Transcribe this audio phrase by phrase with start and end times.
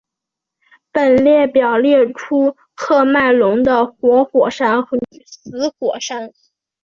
[0.91, 4.79] 本列表列出喀麦隆的活火山
[5.11, 6.33] 与死火山。